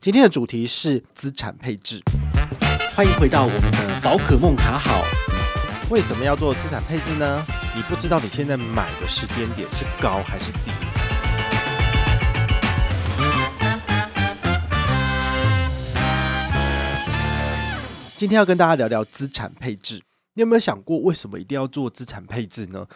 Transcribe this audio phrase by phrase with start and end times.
[0.00, 2.00] 今天的主题是资产配置。
[2.94, 5.02] 欢迎回到我们的宝可梦卡好。
[5.90, 7.44] 为什么要做资产配置呢？
[7.74, 10.70] 你不知道你现在买的时间点是高还是低。
[18.16, 20.00] 今天要跟大家聊聊资产配置。
[20.34, 22.86] 你有没有想过，为什么一定要做资产配置呢？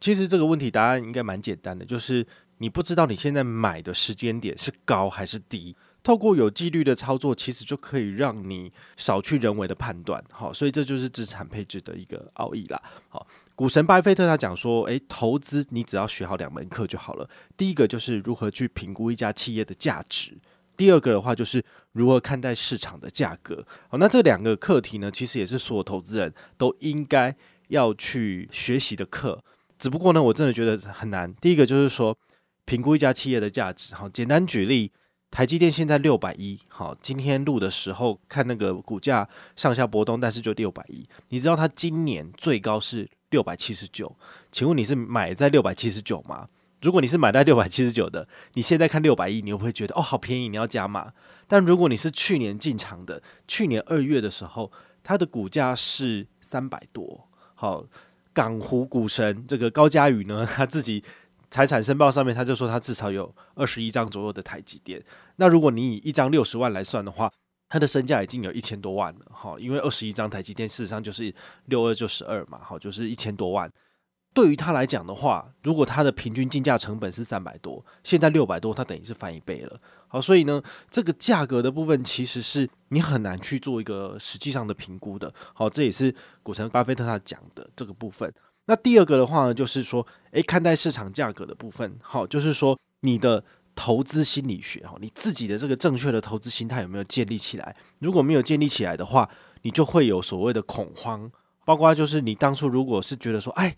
[0.00, 2.26] 其实这个问题答案应该蛮简单的，就是
[2.58, 5.76] 你不知道你现在买的时间点是高还是低。
[6.02, 12.82] 透过有纪律的操作，其实就可以让你少去人为的判断，好，所以这就是资产配置的一个奥义啦。
[13.08, 17.28] 好，股神巴菲特他讲说，诶，投资你只要学好两门课就好了。
[17.56, 20.38] 第一个就是如何去评估一家企业的价值，
[20.74, 23.66] 第二个的话就是如何看待市场的价格。
[23.88, 27.36] 好，那这两个课题呢，其实也是所有投资人都应该
[27.68, 29.44] 要去学习的课。
[29.78, 31.34] 只不过呢，我真的觉得很难。
[31.34, 32.16] 第一个就是说
[32.64, 34.90] 评估一家企业的价值，好，简单举例。
[35.30, 41.06] 台积电现在六百一，好，今天录的时候看那个股价上下波动，但是就六百一。
[41.28, 44.14] 你知道它今年最高是六百七十九，
[44.50, 46.48] 请问你是买在六百七十九吗？
[46.82, 51.12] 如果你是买在六百七十九的，你现在看六百一，你会不会觉得哦，好便宜，你要加码？
[51.46, 54.72] 但如果你是去年进场的，去年二月的时候，
[55.04, 57.84] 它的股价是三百多，好，
[58.32, 61.04] 港湖股神这个高嘉宇呢，他自己。
[61.50, 65.02] 财产申报上面，他就说他至少有二十一张左右的台积电。
[65.36, 67.30] 那如果你以一张六十万来算的话，
[67.68, 69.26] 他的身价已经有一千多万了。
[69.30, 71.34] 哈，因为二十一张台积电事实上就是
[71.66, 73.70] 六二就十二嘛，好，就是一千多万。
[74.32, 79.80] 对于他来讲的话，如果他的平均竞价成本是三百多，现在六百多，他等于是翻一倍了。
[80.06, 85.34] 好，所以呢，这个价格的部分其实是你很难去做一个实际上的评估的。
[85.52, 88.32] 好，这也是股神巴菲特他讲的这个部分。
[88.70, 93.42] 那第二个的话呢，就是说，诶，看待市场价格的部分，好，就是说你的
[93.74, 97.74] 投资心理学，哈，你自己的这个正确的投资心态有没有建立起来？
[97.98, 99.28] 如果没有建立起来的话，
[99.62, 101.28] 你就会有所谓的恐慌，
[101.64, 103.74] 包括就是你当初如果是觉得说，哎，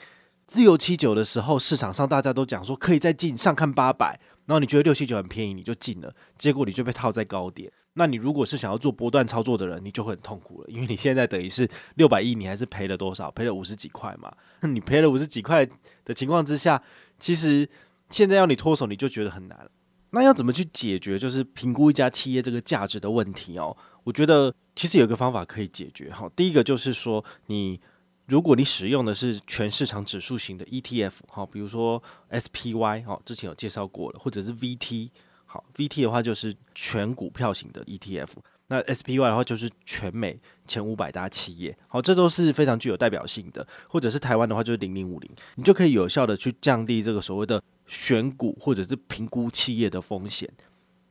[0.57, 7.73] 六七九的时候，市场上大家都讲说可以再进上看八百，然后你觉得六七九很便宜，你就进了，结果你就被套在高点。
[7.95, 13.31] 那你如果是想要做波段操作的人，你就会很痛苦了，因为你现在等于是六百亿，你还是赔了多少？
[13.31, 14.31] 赔了五十几块嘛。
[14.69, 15.67] 你赔了五十几块
[16.05, 16.83] 的情况之下，
[17.19, 17.69] 其实
[18.11, 19.71] 现在要你脱手，你就觉得很难。
[20.11, 23.77] 那要怎么去解决，就是评估一家企业这个价值的问题哦？
[24.05, 26.31] 我觉得其实有一个方法可以解决哈。
[26.37, 27.81] 第一个就是说，你
[28.27, 35.11] 如果你使用的是全市场指数型的 ETF 哈，比如说 SPY 哈，之前有介绍过了，或者是 VT。
[35.47, 38.29] 好，VT 的话就是全股票型的 ETF，
[38.73, 41.77] 那 SPY 的话就是全美前五百大企业。
[41.89, 50.49] 好，这都是非常具有代表性的，或者是台湾的话就是零零五零，你就可以有效的去降低这个所谓的选股或者是评估企业的风险。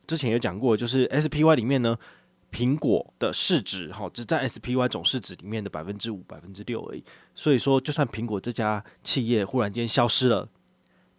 [0.08, 1.96] 之前有讲过，就是 SPY 里面呢，
[2.50, 7.04] 苹果的市值哈只占 SPY 总市值里面的百分之五、百分之六而已。
[7.36, 10.48] 所以说，就算苹果这家企业忽然间消失了。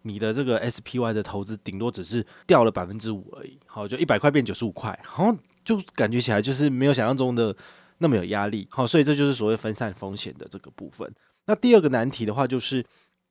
[0.06, 7.54] 你的这个 SPY 的投资顶多只是掉了百分之五而已，好，就一百块变九十五块，好像就感觉起来就是没有想象中的
[7.98, 11.10] 那么有压力，好，所以这就是所谓分散风险的这个部分。
[11.46, 12.84] 那第二个难题的话，就是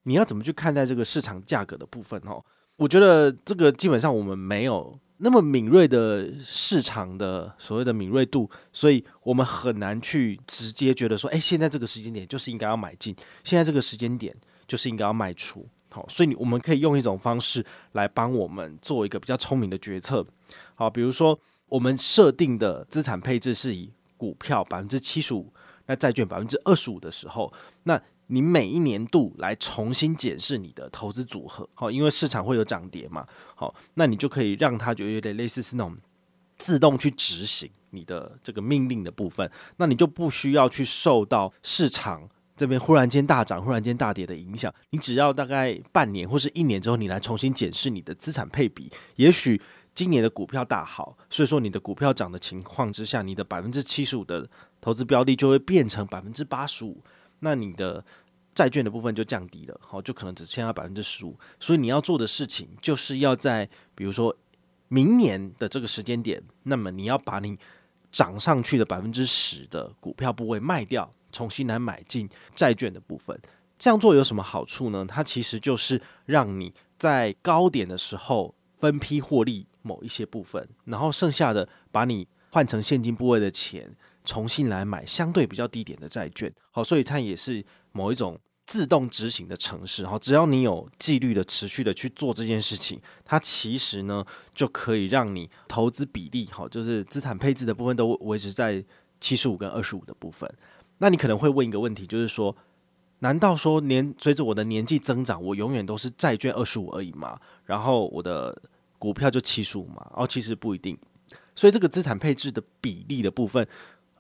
[0.04, 2.20] 你要怎么去看待这个市场价格的部分？
[2.26, 2.44] 哦，
[2.78, 14.36] 我觉得这个基本上我们没有那么敏锐的市场的所谓的敏锐度，所以我们很难去直接觉得说，诶，现在这个时间点就是应该要买进，现在这个时间点
[14.68, 15.68] 就是应该要卖出。
[15.90, 20.26] 好，所以你我们可以用一种方式来帮我们做一个比较聪明的决策。
[20.76, 21.40] 好，比如说
[21.70, 25.52] 我们设定的资产配置是以股票百分之七十五，
[25.86, 27.52] 那债券百分之二十五的时候，
[27.84, 31.68] 那你每一年度来重新检视你的投资组合。
[31.74, 33.26] 好，因为市场会有涨跌嘛。
[33.56, 35.98] 好，那你就可以让它就有点类似是那种
[36.58, 42.30] 自动去执行你的这个命令的部分，那你就不需要去受到市场。
[42.56, 49.60] 这边忽然间大涨、忽然间大跌的影响，你只要大概半年或是一年之后，你来重新检视你的资产配比，也许
[49.96, 54.50] 今年的股票大好，所以说你的股票涨的情况之下，你的百分之七十五的
[54.82, 57.02] 投资标的就会变成百分之八十五，
[57.40, 58.04] 那你的
[58.56, 61.38] 债券的部分就降低了，好，就可能只剩下百分之十五。
[61.60, 64.36] 所以你要做的事情，就是要在比如说
[64.88, 67.58] 明年的这个时间点，那么你要把你
[68.12, 71.12] 涨上去的百分之十的股票部位卖掉。
[71.36, 73.36] 重新来买进债券的部分，
[73.80, 75.04] 这样做有什么好处呢？
[75.10, 83.96] 它其实就是让你在高点的时候分批获利某一些部分，然后剩下的把你换成现金部位的钱，
[84.26, 86.54] 重新来买相对比较低点的债券。
[86.70, 87.64] 好，所以它也是
[87.94, 98.84] 某一种自动执行的程式，好，只要你有纪律的、持续的去做这件事情，它其实呢就可以让你投资比例，好，就是资产配置的部分都维持在
[99.22, 100.54] 七十五跟二十五的部分。
[100.98, 102.54] 那你可能会问一个问题，就是说，
[103.20, 107.40] 难道说年随着我的年纪增长，我永远都是债券二十五而已吗？
[107.64, 108.62] 然后我的
[109.04, 110.10] 股票就七十五嘛？
[110.16, 110.98] 哦，其实不一定。
[111.54, 113.68] 所以这个资产配置的比例的部分，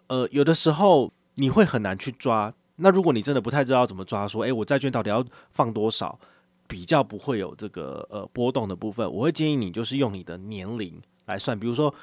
[0.07, 2.53] 呃，有的时候你会很难去抓。
[2.75, 6.19] 那如果你真的不太知道怎么抓，说，诶，我债券到底要放多少，
[6.67, 11.57] 比较不会有这个呃波动的部分，我会建议你就是用你的年龄来算。
[11.57, 11.95] 比如说，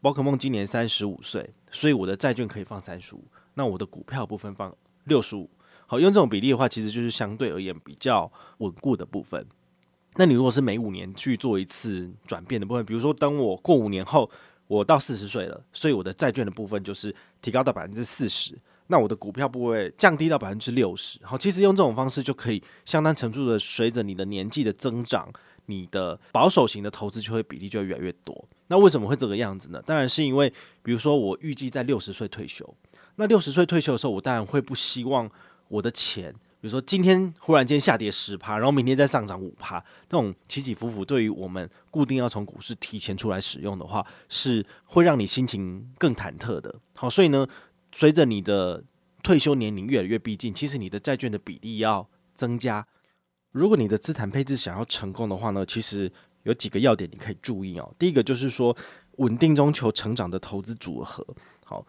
[0.00, 3.24] 宝可梦今年三十五岁，所以我的债券可以放三十五，
[3.54, 4.72] 那我的股票部分放
[5.06, 5.50] 六十五。
[5.88, 9.44] 好，用这种比例的话，其实就是相对而言比较稳固的部分。
[10.16, 14.30] 那你如果是每五年去做一次转变的部分，比如说等我过五年后。
[14.70, 17.12] 我到四十岁了，所以我的债券的部分就是
[17.42, 21.18] 提高到百分之四十，那我的股票部位降低到百分之六十。
[21.24, 25.28] 好，其实用这种方式就可以相当程度的随着你的年纪的增长，
[25.66, 28.48] 你的保守型的投资就会比例就会越来越多。
[28.68, 29.82] 那为什么会这个样子呢？
[29.84, 30.48] 当然是因为，
[30.84, 32.72] 比如说我预计在六十岁退休，
[33.16, 35.28] 那六十岁退休的时候，我当然会不希望
[35.66, 36.32] 我的钱。
[36.60, 46.74] 比如说今天忽然间下跌十趴，然后明天再上涨五趴，这种起起伏伏，对于我们固定要从股市提前出来使用的话，是会让你心情更忐忑的。
[46.94, 47.48] 好，所以呢，
[47.92, 48.84] 随着你的
[49.22, 52.86] 退休年龄越来越逼近，其实你的债券的比例要增加。
[53.52, 57.90] 如果你的资产配置想要成功的话呢，其实有几个要点你可以注意哦。
[57.98, 58.76] 第一个就是说，
[59.16, 61.26] 稳定中求成长的投资组合。
[61.64, 61.86] 好。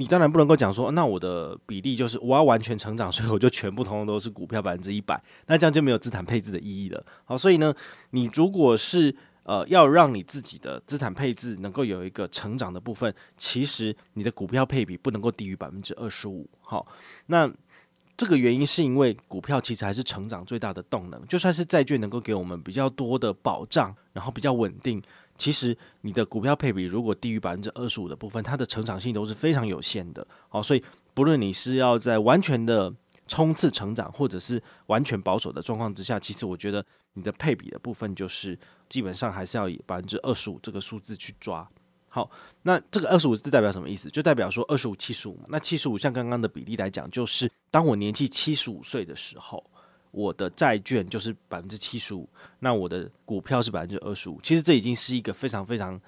[0.00, 7.04] 你当然不能够讲说，那我的比例就是我要完全成长，所以我就全部通通都是股票百分之一百，那这样就没有资产配置的意义了。
[7.26, 7.74] 好，所以呢，
[8.12, 16.48] 你如果是呃要让你自己的资产配置能够有一个成长的部分，其实你的股票配比不能够低于百分之二十五。
[16.62, 16.86] 好，
[17.26, 17.52] 那
[18.16, 25.02] 这个原因是因为股票其实还是成长最大的动能，就算是债券能够给我们比较多的保障，然后比较稳定。
[25.40, 30.26] 其实你的股票配比如果低于百分之二十五的部分，它的成长性都是非常有限的。
[30.50, 30.84] 好，所以
[31.14, 32.94] 不论你是要在完全的
[33.26, 36.84] 冲刺成长，或者是完全保守的状况之下，其实我觉得
[37.14, 38.58] 你的配比的部分就是
[38.90, 41.66] 基本上还是要以百分之二十五这个数字去抓。
[42.10, 42.30] 好，
[42.64, 44.10] 那这个二十五是代表什么意思？
[44.10, 45.44] 就代表说二十五七十五嘛。
[45.48, 49.64] 那七十五像刚刚的比例来讲，就是当我年纪七十五岁的时候。
[50.10, 52.28] 我的债券就是百分之七十五，
[52.58, 54.40] 那我的股票是百分之二十五。
[54.42, 56.00] 其实这已经是一个非常非常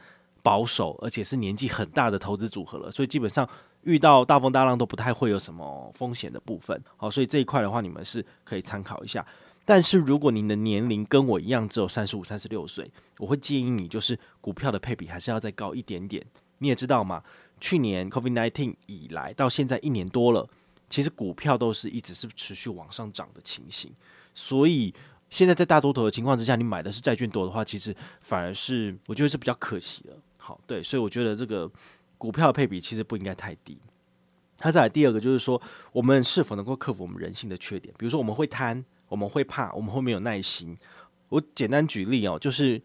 [0.42, 2.90] 保守，而且是年纪很大的投资组合了。
[2.90, 3.48] 所以基本上
[3.82, 6.82] 遇到大风大浪都不太会有什么风险的部分。
[6.96, 9.24] 好，所以这一块的话，你们是可以参考一下。
[9.64, 16.26] 但是如果您的年龄跟我一样，只有三十五、三十六岁，我会建议你就是股票的配比还是要再高一点点。
[16.58, 17.22] 你也知道嘛，
[17.60, 20.48] 去年 COVID-19 以来到现在一年多了。
[20.92, 23.90] 其实股票都是一直是持续往上涨的情形，
[24.34, 24.92] 所以
[25.30, 30.10] 现在在大多头的情况之下，你买的是债券多的话，其实反而是我觉得是比较可惜的。
[30.36, 31.70] 好，对，所以我觉得这个
[32.18, 33.78] 股票的配比其实不应该太低。
[34.58, 35.58] 它再来第二个就是说，
[35.92, 37.94] 我们是否能够克服我们人性的缺点？
[37.96, 40.76] 比如说我们会贪，我们会怕，我们会没有耐心。
[41.30, 42.78] 我简单举例哦，就是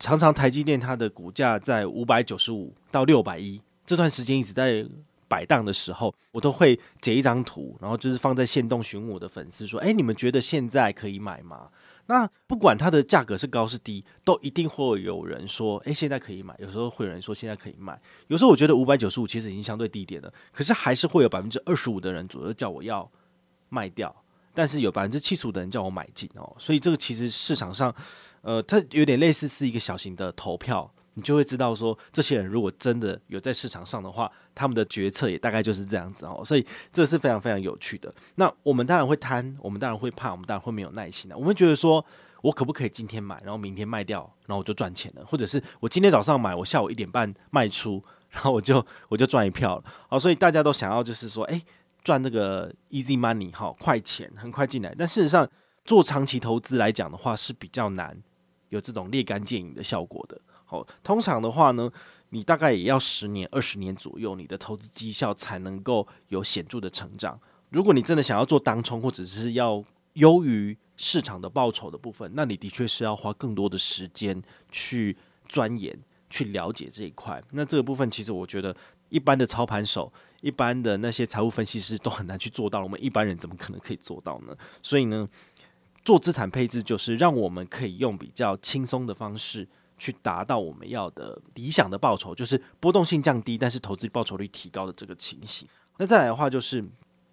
[0.00, 4.84] 常常台积电它的股价在五百九十五到六百一这段时间一直在。
[5.34, 11.68] 摆荡的时候，我都会截一张图，然后就是放在线动询问我的粉丝说：“诶，你们觉得现在可以买吗？”
[12.06, 23.10] 那不管它的价格是高是低，都一定会有人说：“诶，现在可以买。”有时候会有人说：“现在可以卖。”有时候我觉得五百九十五其实已经相对低点了，可是还是会有百分之二十五的人左右叫我要
[23.70, 24.14] 卖掉，
[24.54, 26.54] 但是有百分之七十五的人叫我买进哦。
[26.60, 27.92] 所以这个其实市场上，
[28.42, 30.88] 呃，它有点类似是一个小型的投票。
[31.14, 36.42] 你就会知道说，这些人如果真的有在市场上的话，他们的决策也大概就是这样子哦。
[36.44, 38.12] 所以这是非常非常有趣的。
[38.34, 41.36] 那我们当然会贪，我们当然会怕，我们当然会没有耐心的。
[41.38, 42.04] 我们觉得说，
[42.42, 45.24] 我可不可以今天买，然后明天卖掉，然后我就赚钱了？
[45.24, 49.84] 或者是我今天早上买，我下午一点半卖出，然后我就我就赚一票了。
[50.08, 51.62] 好，所以大家都想要就是说，诶，
[52.02, 54.94] 赚那个 easy money 哈，快钱很快进来。
[54.98, 55.48] 但事实上，
[55.84, 58.20] 做长期投资来讲的话，是比较难
[58.70, 60.40] 有这种立竿见影的效果的。
[61.02, 61.90] 通常的话呢，
[62.30, 67.38] 你大概也要十年、二十年左右，你的投资绩效才能够有显著的成长。
[67.68, 74.40] 如果你真的想要做当冲，或者是要优于市场的报酬的部分，那你的确是要花更多的时间
[74.70, 75.16] 去
[75.48, 75.96] 钻研、
[76.30, 77.42] 去了解这一块。
[77.50, 78.74] 那这个部分，其实我觉得
[79.08, 82.80] 一般的操盘手、一般的那些财务分析师都很难去做到。
[82.80, 84.56] 我们一般人怎么可能可以做到呢？
[84.80, 85.28] 所以呢，
[86.04, 89.66] 做资产配置就是让我们可以用比较轻松的方式。
[89.98, 95.66] 去达到我们要的理想的报酬，就是波动性降低，但是投资报酬率提高的这个情形。
[95.96, 96.84] 那再来的话，就是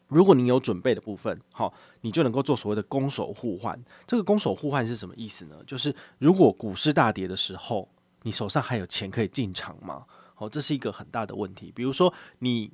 [0.07, 3.81] 如果你有准备的部分，好，你就能够做所谓的攻守互换。
[4.05, 5.55] 这个攻守互换是什么意思呢？
[5.65, 7.89] 就是如果股市大跌的时候，
[8.23, 10.05] 你手上还有钱可以进场吗？
[10.35, 11.71] 好，这是一个很大的问题。
[11.75, 12.71] 比如说，你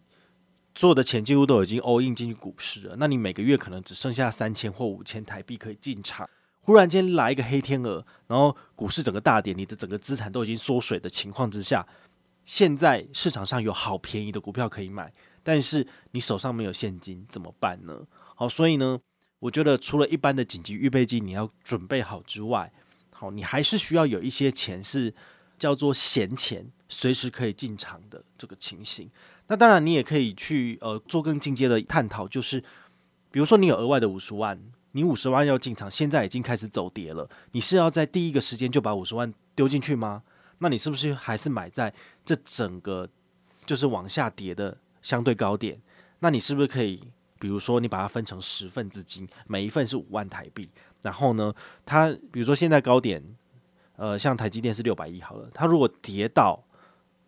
[0.75, 6.29] 所有的钱几乎都已经 all in 进去股市了，那你每个月可能只剩下三千或五千台币可以进场。
[6.67, 11.87] 忽然间来一个黑天鹅，然后股市整个大跌，你的整个资产都已经缩水的情况之下，
[12.43, 15.09] 现在市场上有好便宜的股票可以买。
[15.41, 18.05] 但是你手上没有现金怎么办呢？
[18.35, 18.99] 好，所以呢，
[19.39, 22.69] 我觉得除了一般的紧急预备金你要准备好之外，
[23.11, 25.15] 好，你还是需要有一些钱是
[25.57, 29.09] 叫做闲钱，随时可以进场的这个情形。
[29.47, 32.59] 那当然，你也可以去呃做更进阶的探讨，就是
[33.31, 34.59] 比如说你有额外的五十万，
[34.91, 40.23] 你五十万要进场，现在已经开始走跌了，你是要在第一个时间就把五十万丢进去吗？
[40.59, 41.93] 那你是不是还是买在
[42.25, 43.07] 这整个
[43.65, 44.77] 就是往下跌的？
[45.03, 45.79] 相对高点，
[46.19, 47.01] 那你是不是可以，
[47.39, 50.67] 比如说你把它分成十份资金，每一份是五万台币，
[51.01, 51.53] 然后呢，
[51.85, 53.23] 它比如说现在高点，
[53.95, 56.61] 呃，像台积电是六百亿好了，它如果跌到，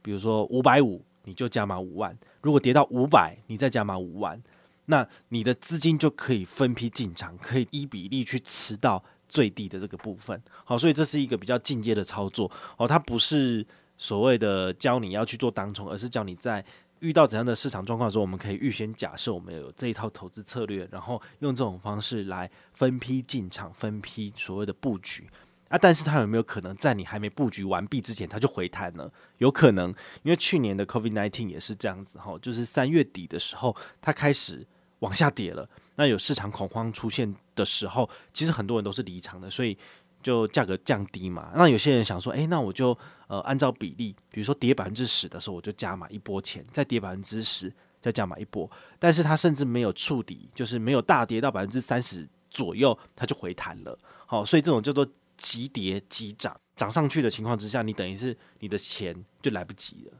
[0.02, 2.12] 比如说五百五，你就加码五万；
[2.42, 4.42] 如果跌到五百，你再加码五万，
[4.90, 10.42] 那你的资金就可以分批进场，可以依比例去吃到最低的这个部分。
[10.66, 13.66] 好，所以这是一个比较进阶的操作哦，它不是
[13.98, 16.64] 所谓的教你要去做当冲，而是教你在。
[17.02, 25.26] 遇到怎样的市场状况的时候，我们可以预先假设我们有这一套投资策略，然后用这种方式来分批进场、分批所谓的布局
[25.70, 25.78] 啊。
[25.78, 29.10] 但是它有没有可能在你还没布局完毕之前，它就回弹呢？
[29.38, 29.92] 有可能，
[30.24, 34.68] 因为去年的 COVID-19 也是这样子哈，就是三月底的时候，它开始
[35.00, 35.68] 往下跌了。
[35.96, 39.78] 那有市场恐慌出现的时候，其实很多人都是离场的，所以。
[40.22, 42.90] 就价格降低嘛，那有些人想说，诶，那我就
[43.30, 48.70] 呃按照比例，比如说跌百分之十的时候，我就加码一波钱，再跌百分之十，再加码一波。
[49.00, 53.98] 但是它甚至没有触底，就是没有大跌到百分之三十左右，它就回弹了。
[54.26, 60.14] 好，所以这种叫做急跌急涨，涨上去的情况之下，你等于是你的钱就来不及了。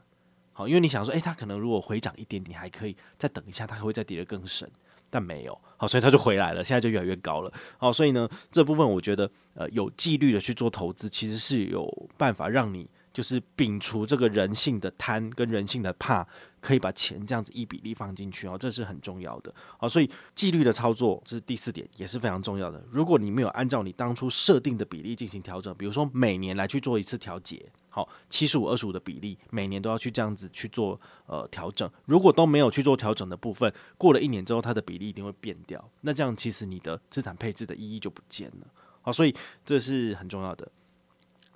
[0.52, 4.70] 好，因为你想说，诶，它可能如果回涨一点点，还可以再等一下，它还会再跌得更深。
[5.12, 16.24] 但没有，好，所以它就回来了，现在就越来越高了，好，所以呢，这部分我觉得，呃，有纪律的去做投资，其实是有办法让你就是摒除这个人性的贪跟人性的怕，
[16.60, 22.80] 可以把钱这样子一比例放进去哦，这是很重要的，好，所以纪律的操作这是第四点，也是非常重要的。
[22.88, 27.66] 如果你没有按照你当初设定的比例进行调整，比如说每年来去做一次调节。
[27.92, 31.90] 好，七十五二十五的比例，每年都要去这样子去做呃调整。
[32.06, 35.84] 如果都没有去做调整的部分，过了一年之后，它的比例一定会变掉。
[36.02, 38.66] 那这样其实你的资产配置的意义就不见了。
[39.02, 39.34] 好，所以
[39.66, 40.70] 这是很重要的。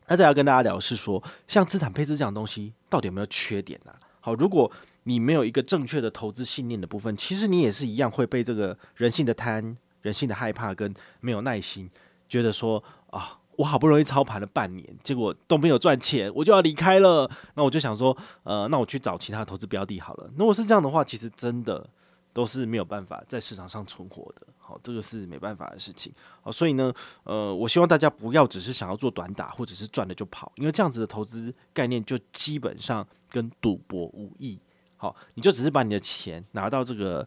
[0.08, 3.94] 那再要跟大家聊是说，像资产配置这样东西，到底有没有缺点呢？
[4.18, 4.68] 好，如果
[5.04, 11.88] 你没有一个正确的投资信念的部分，其实你也是一样会被这个人性的贪、人性的害怕跟没有耐心，
[12.28, 13.38] 觉得说啊。
[13.56, 17.30] 我好不容易操盘了半年，结果都没有赚钱，我就要离开了。
[17.54, 20.30] 那我就想说，呃，那我去找其他投资标的好了。
[20.36, 21.88] 如果是这样的话，其实真的
[22.32, 24.46] 都是没有办法在市场上存活的。
[24.58, 26.12] 好，这个是没办法的事情。
[26.40, 26.92] 好，所以呢，
[27.24, 34.58] 呃，我希望大家不要只是想要做短打，或者是赚了就跑，因为这样子的投资概念就基本上跟赌博无异。
[34.96, 37.26] 好，你就只是把你的钱拿到这个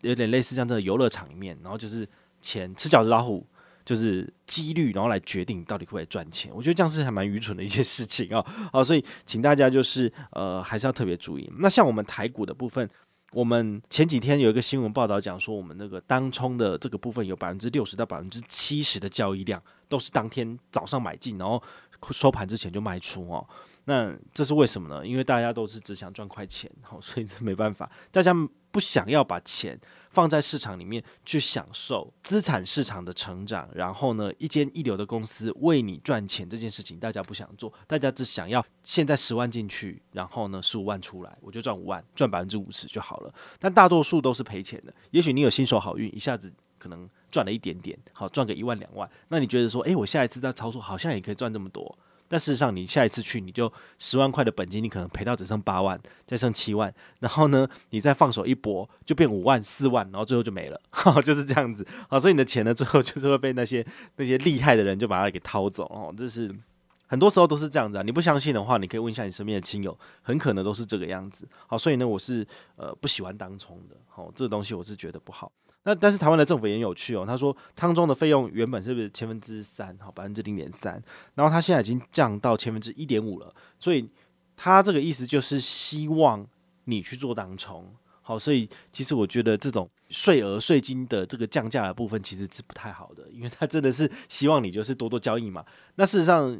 [0.00, 2.08] 有点类似像这个游乐场里面，然后就是
[2.40, 3.46] 钱吃饺子老虎。
[3.84, 6.50] 就是几率，然后来决定到底会不会赚钱。
[6.54, 8.70] 我觉得这样是还蛮愚蠢的一件事情啊、哦。
[8.72, 11.50] 好，所以请大家就是呃，还是要特别注意。
[11.58, 12.88] 那像我们台股的部分，
[13.32, 21.62] 我们前几天有一个新闻报道讲说，我们那个当冲的这个部分有百分之六十到百分之七十的交易量都是当天早上买进，然后
[22.12, 23.46] 收盘之前就卖出哦。
[23.84, 25.06] 那这是为什么呢？
[25.06, 28.34] 因为大家都是只想赚快钱，好，所以这没办法，大家
[28.70, 29.80] 不想要把钱。
[30.10, 43.34] 放在市场里面去享受资产市场的成长，然后呢，一间一流的公司为你赚钱这件事情，大家不想做，大家只想要现在十万进去，然后呢十五万出来，我就赚五万，赚百分之五十就好了。
[43.58, 44.94] 但大多数都是赔钱的。
[45.10, 46.52] 也许你有新手好运，一下子
[46.84, 51.98] 可能赚了一点点，好，赚个一万两万，那你觉得说，诶，我下一次再操作好像也可以赚这么多。
[52.28, 61.86] 但事实上，你下一次去，你就十万块的本金，你可能赔到只剩八万，再剩七万，然后呢，你再放手一搏，就变五万、四万，然后最后就没了，哈，就是这样子。
[62.10, 63.86] 好，所以你的钱呢，最后就是会被那些
[64.16, 66.12] 那些厉害的人就把它给掏走哦。
[66.14, 66.54] 这是
[67.06, 68.02] 很多时候都是这样子啊。
[68.02, 71.48] 你不相信的话，你可以问一下你身边的亲友，很可能都是这个样子。
[71.66, 75.52] 好，所以呢，我是呃不喜欢当冲的，好，这个东西我是觉得不好。
[75.84, 81.02] 那但是台湾的政府也很有趣哦，他说汤中的费用原本是不是千分之三，好，百分之零点三，
[81.34, 84.08] 然后他现在已经降到千分之一点五了，所以
[84.56, 86.46] 他这个意思就是希望
[86.84, 87.86] 你去做当冲，
[88.22, 95.64] 好，所以其实我觉得这种税额税金的这个降价的部分其实是不太好的，因为他真的是希望你就是多多交易嘛。
[95.96, 96.58] 那事实上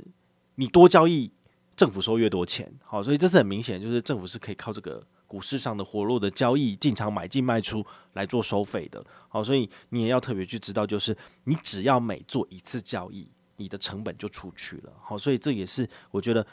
[0.56, 1.30] 你多交易，
[1.76, 9.04] 政府收越多钱，好，所以这是很明显，就是政府是可以靠这个股市上的活络的交易进场买进卖出来做收费的。
[9.28, 14.92] 好，所以你也要特别去知道，就是你只要每做一次交易，你的成本就出去了。
[15.02, 16.46] 好，所以这也是我觉得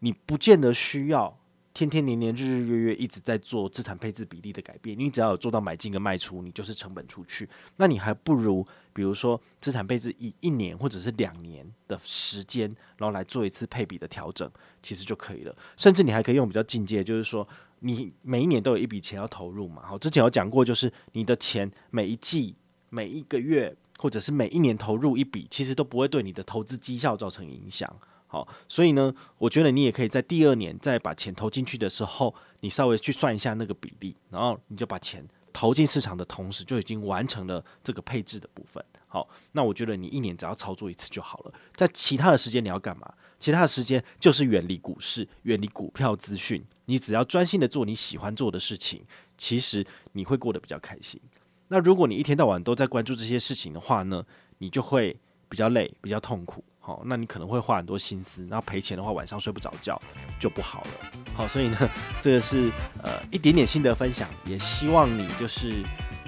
[0.00, 1.38] 你不见得需要。
[1.74, 7.48] 天天年年日日月月一直在做资产配置比例的改变，你只要有做到买进跟卖出，你就是成本出去。
[7.76, 14.50] 那你还不如，比如说资产配置以一年或者是两年的时间，然后来做一次配比的调整，
[14.82, 15.54] 其实就可以了。
[15.76, 17.46] 甚至你还可以用比较进阶，就是说
[17.80, 19.82] 你每一年都有一笔钱要投入嘛。
[19.84, 22.54] 好，之前有讲过，就是你的钱每一季、
[22.90, 27.90] 每一个月或者是每一年投入一笔，其实都不会对你的投资绩效造成影响。
[28.26, 38.84] 好，所以呢，我觉得你也可以在第二年再把钱投进去的时候，你稍微去算一下那个比例，然后你就把钱投进市场的同时，就已经完成了这个配置的部分。
[39.06, 41.54] 好，那我觉得你一年只要操作一次就好了。
[41.74, 43.10] 在其他的时间你要干嘛？
[43.38, 49.02] 其他的时间就是远离股市，远离股票资讯，你只要专心的做你喜欢做的事情，
[49.36, 51.20] 其实你会过得比较开心。
[51.68, 54.24] 那如果你一天到晚都在关注这些事情的话呢，
[54.58, 55.16] 你就会
[55.48, 56.64] 比较累，比较痛苦。
[56.80, 60.00] 好，那你可能会花很多心思，然后赔钱的话，晚上睡不着觉
[60.40, 60.90] 就不好了。
[61.34, 61.76] 好，所以呢，
[62.22, 62.70] 这个是
[63.02, 65.84] 呃一点点心得分享，也希望你就是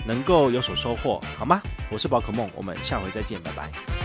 [0.06, 1.62] 能够有所收获，好吗？
[1.90, 3.99] 我是宝可梦，我们下回再见，拜拜。